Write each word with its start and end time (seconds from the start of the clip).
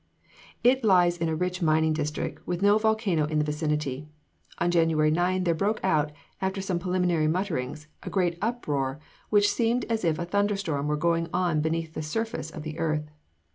It 0.63 0.83
lies 0.83 1.15
in 1.19 1.29
a 1.29 1.35
rich 1.35 1.61
mining 1.61 1.93
district, 1.93 2.47
with 2.47 2.63
no 2.63 2.79
volcano 2.79 3.25
in 3.27 3.37
the 3.37 3.45
vicinity. 3.45 4.07
On 4.57 4.71
January 4.71 5.11
9 5.11 5.43
there 5.43 5.53
broke 5.53 5.79
out, 5.83 6.11
after 6.41 6.59
some 6.59 6.79
preliminary 6.79 7.27
muttering, 7.27 7.77
a 8.01 8.09
great 8.09 8.35
uproar 8.41 8.99
which 9.29 9.51
seemed 9.53 9.85
as 9.91 10.03
if 10.03 10.17
a 10.17 10.25
thunder 10.25 10.55
storm 10.57 10.87
were 10.87 10.97
going 10.97 11.27
on 11.31 11.61
beneath 11.61 11.93
the 11.93 12.01
surface 12.01 12.49
of 12.49 12.63
the 12.63 12.79
earth. 12.79 13.11